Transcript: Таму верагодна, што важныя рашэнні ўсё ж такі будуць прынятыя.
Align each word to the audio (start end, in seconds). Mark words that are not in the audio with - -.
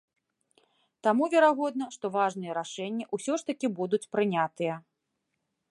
Таму 1.07 1.23
верагодна, 1.33 1.85
што 1.97 2.05
важныя 2.17 2.57
рашэнні 2.59 3.05
ўсё 3.19 3.33
ж 3.41 3.49
такі 3.53 3.67
будуць 3.81 4.05
прынятыя. 4.17 4.73